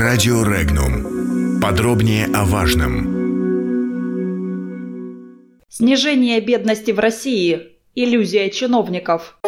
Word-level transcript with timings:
Радио 0.00 0.42
Регнум. 0.44 1.60
Подробнее 1.60 2.24
о 2.34 2.46
важном. 2.46 3.04
Снижение 5.68 6.40
бедности 6.40 6.90
в 6.90 6.98
России. 6.98 7.76
Иллюзия 7.94 8.48
чиновников. 8.48 9.38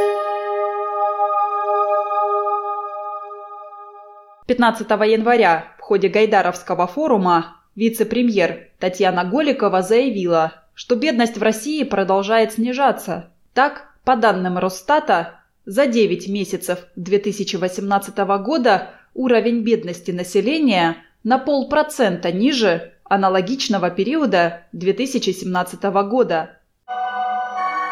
15 4.46 4.90
января 4.90 5.74
в 5.78 5.80
ходе 5.80 6.08
Гайдаровского 6.08 6.86
форума 6.86 7.56
вице-премьер 7.74 8.68
Татьяна 8.78 9.24
Голикова 9.24 9.80
заявила, 9.80 10.52
что 10.74 10.96
бедность 10.96 11.38
в 11.38 11.42
России 11.42 11.82
продолжает 11.82 12.52
снижаться. 12.52 13.30
Так, 13.54 13.94
по 14.04 14.16
данным 14.16 14.58
Росстата, 14.58 15.40
за 15.64 15.86
9 15.86 16.28
месяцев 16.28 16.80
2018 16.96 18.18
года 18.44 18.90
уровень 19.14 19.62
бедности 19.62 20.10
населения 20.10 20.96
на 21.24 21.38
полпроцента 21.38 22.32
ниже 22.32 22.92
аналогичного 23.04 23.90
периода 23.90 24.64
2017 24.72 25.82
года. 26.08 26.58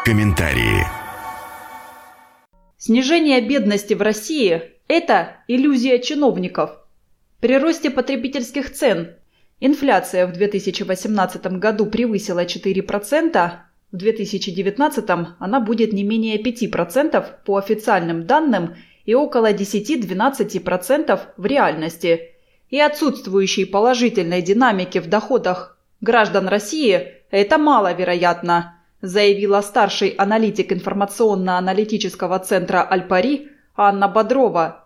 Комментарии. 0.05 0.85
Снижение 2.77 3.41
бедности 3.41 3.93
в 3.93 4.01
России– 4.01 4.63
это 4.87 5.35
иллюзия 5.47 5.99
чиновников. 5.99 6.71
При 7.39 7.57
росте 7.57 7.91
потребительских 7.91 8.73
цен 8.73 9.15
инфляция 9.59 10.25
в 10.25 10.33
2018 10.33 11.45
году 11.59 11.85
превысила 11.85 12.45
4%, 12.45 13.51
в 13.91 13.97
2019 13.97 15.05
она 15.37 15.59
будет 15.59 15.93
не 15.93 16.03
менее 16.03 16.41
5% 16.41 17.25
по 17.45 17.57
официальным 17.57 18.25
данным 18.25 18.75
и 19.05 19.13
около 19.13 19.53
10-12% 19.53 21.19
в 21.37 21.45
реальности. 21.45 22.31
И 22.69 22.79
отсутствующей 22.79 23.65
положительной 23.65 24.41
динамики 24.41 24.99
в 24.99 25.07
доходах 25.07 25.77
граждан 25.99 26.47
России 26.47 27.13
это 27.29 27.57
маловероятно, 27.57 28.79
заявила 29.01 29.61
старший 29.61 30.09
аналитик 30.09 30.71
информационно-аналитического 30.71 32.39
центра 32.39 32.81
«Альпари» 32.81 33.49
Анна 33.75 34.07
Бодрова 34.07 34.81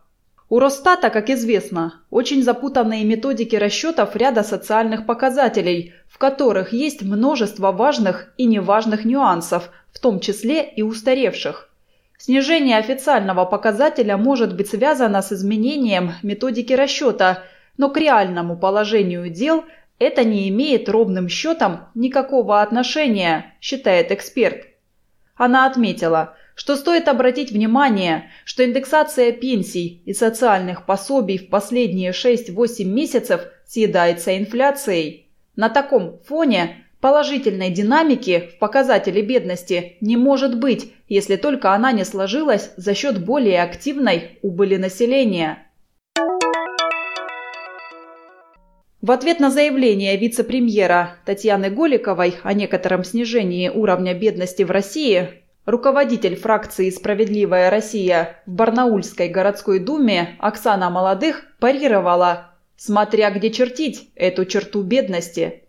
у 0.48 0.60
Росстата, 0.60 1.10
как 1.10 1.32
известно, 1.32 2.02
очень 2.12 2.44
запутанные 2.44 3.04
методики 3.04 3.56
расчетов 3.56 4.16
ряда 4.16 4.44
социальных 4.44 5.08
показателей, 5.08 5.94
в 6.08 6.20
которых 6.20 6.72
есть 6.72 7.02
множество 7.02 7.72
важных 7.72 8.32
и 8.38 8.46
неважных 8.46 9.06
нюансов, 9.06 9.72
в 9.92 10.00
том 10.00 10.20
числе 10.20 10.64
и 10.64 10.84
устаревших. 10.84 11.70
Снижение 12.18 12.78
официального 12.78 13.46
показателя 13.46 14.18
может 14.18 14.56
быть 14.56 14.70
связано 14.70 15.22
с 15.22 15.32
изменением 15.34 16.14
методики 16.24 16.74
расчета, 16.74 17.44
но 17.78 17.90
к 17.90 17.98
реальному 17.98 18.58
положению 18.58 19.30
дел 19.30 19.66
это 20.00 20.24
не 20.24 20.50
имеет 20.50 20.90
ровным 20.90 21.30
счетом 21.30 21.88
никакого 21.94 22.62
отношения, 22.62 23.54
считает 23.62 24.12
эксперт. 24.12 24.66
Она 25.36 25.66
отметила– 25.66 26.36
что 26.56 26.78
стоит 26.78 27.08
обратить 27.08 27.52
внимание, 27.52 28.32
что 28.46 28.66
индексация 28.66 29.34
пенсий 29.34 30.02
и 30.06 30.14
социальных 30.14 30.86
пособий 30.86 31.38
в 31.38 31.50
последние 31.50 32.12
6-8 32.12 32.86
месяцев 32.86 33.42
съедается 33.66 34.38
инфляцией. 34.38 35.30
На 35.58 35.70
таком 35.70 36.20
фоне 36.24 36.85
положительной 37.06 37.70
динамики 37.70 38.50
в 38.56 38.58
показателе 38.58 39.22
бедности 39.22 39.96
не 40.02 40.18
может 40.18 40.58
быть, 40.58 40.92
если 41.08 41.36
только 41.36 41.72
она 41.72 41.92
не 41.92 42.04
сложилась 42.04 42.72
за 42.78 42.96
счет 42.96 43.24
более 43.24 43.62
активной 43.62 44.40
убыли 44.42 44.78
населения. 44.78 45.60
В 49.04 49.12
ответ 49.12 49.40
на 49.40 49.52
заявление 49.52 50.18
вице-премьера 50.18 51.18
Татьяны 51.28 51.70
Голиковой 51.70 52.38
о 52.42 52.54
некотором 52.54 53.04
снижении 53.04 53.70
уровня 53.70 54.16
бедности 54.16 54.64
в 54.64 54.72
России 54.72 55.30
Руководитель 55.68 56.36
фракции 56.36 56.90
«Справедливая 56.90 57.70
Россия» 57.70 58.42
в 58.48 58.52
Барнаульской 58.52 59.30
городской 59.30 59.78
думе 59.78 60.38
Оксана 60.40 60.90
Молодых 60.90 61.44
парировала, 61.60 62.56
смотря 62.78 63.30
где 63.30 63.52
чертить 63.52 64.10
эту 64.16 64.46
черту 64.46 64.82
бедности. 64.82 65.65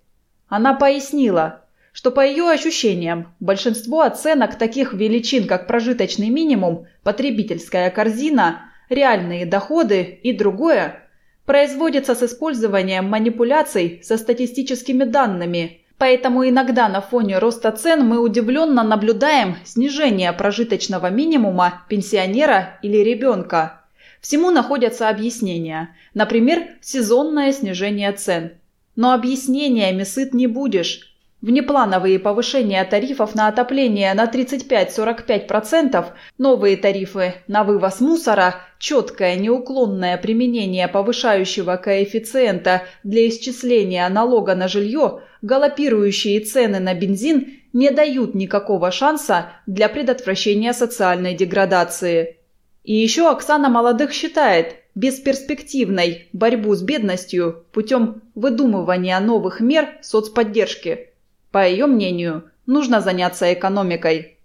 Она 0.48 0.74
пояснила, 0.74 1.62
что 1.92 2.10
по 2.10 2.24
ее 2.24 2.50
ощущениям 2.50 3.34
большинство 3.40 4.02
оценок 4.02 4.56
таких 4.56 4.92
величин, 4.92 5.46
как 5.46 5.66
прожиточный 5.66 6.28
минимум, 6.28 6.86
потребительская 7.02 7.90
корзина, 7.90 8.70
реальные 8.88 9.46
доходы 9.46 10.02
и 10.02 10.32
другое, 10.32 11.02
производится 11.44 12.14
с 12.14 12.22
использованием 12.22 13.08
манипуляций 13.08 14.00
со 14.02 14.16
статистическими 14.18 15.04
данными– 15.04 15.82
Поэтому 15.98 16.46
иногда 16.46 16.88
на 16.88 17.00
фоне 17.00 17.38
роста 17.38 17.72
цен 17.72 18.06
мы 18.06 18.20
удивленно 18.20 18.82
наблюдаем 18.82 19.56
снижение 19.64 20.32
прожиточного 20.32 21.08
минимума 21.08 21.84
пенсионера 21.88 22.78
или 22.82 22.98
ребенка. 22.98 23.80
Всему 24.20 24.50
находятся 24.50 25.08
объяснения. 25.08 25.96
Например, 26.12 26.64
сезонное 26.82 27.52
снижение 27.52 28.12
цен. 28.12 28.52
Но 28.96 29.12
объяснениями 29.12 30.02
сыт 30.02 30.34
не 30.34 30.46
будешь. 30.46 31.12
Внеплановые 31.42 32.18
повышения 32.18 32.82
тарифов 32.84 33.34
на 33.34 33.46
отопление 33.48 34.12
на 34.14 34.24
35-45%, 34.24 36.06
новые 36.38 36.76
тарифы 36.78 37.34
на 37.46 37.62
вывоз 37.62 38.00
мусора, 38.00 38.56
четкое 38.78 39.36
неуклонное 39.36 40.16
применение 40.16 40.88
повышающего 40.88 41.76
коэффициента 41.76 42.82
для 43.04 43.28
исчисления 43.28 44.08
налога 44.08 44.54
на 44.54 44.66
жилье, 44.66 45.20
галопирующие 45.42 46.40
цены 46.40 46.80
на 46.80 46.94
бензин 46.94 47.60
не 47.74 47.90
дают 47.90 48.34
никакого 48.34 48.90
шанса 48.90 49.52
для 49.66 49.90
предотвращения 49.90 50.72
социальной 50.72 51.34
деградации. 51.34 52.38
И 52.82 52.94
еще 52.94 53.30
Оксана 53.30 53.68
Молодых 53.68 54.12
считает 54.12 54.76
бесперспективной 54.96 56.28
борьбу 56.32 56.74
с 56.74 56.82
бедностью 56.82 57.64
путем 57.70 58.22
выдумывания 58.34 59.20
новых 59.20 59.60
мер 59.60 59.98
соцподдержки– 60.02 61.10
по 61.56 61.66
ее 61.66 61.86
мнению, 61.86 62.50
нужно 62.66 63.00
заняться 63.00 63.50
экономикой. 63.54 64.36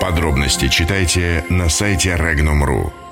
Подробности 0.00 0.68
читайте 0.68 1.44
на 1.50 1.68
сайте 1.68 2.10
Regnum.ru. 2.10 3.03